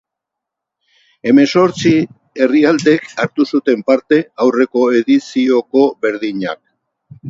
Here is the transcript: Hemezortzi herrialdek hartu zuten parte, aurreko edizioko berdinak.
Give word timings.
Hemezortzi 1.31 1.91
herrialdek 2.45 3.07
hartu 3.27 3.49
zuten 3.55 3.87
parte, 3.93 4.23
aurreko 4.49 4.91
edizioko 5.05 5.89
berdinak. 6.05 6.63